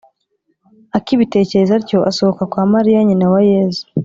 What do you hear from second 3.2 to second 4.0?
wa Yezu